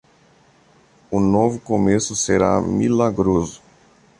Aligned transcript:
O 1.11 1.19
novo 1.19 1.59
começo 1.59 2.15
será 2.15 2.59
milagroso. 2.59 3.61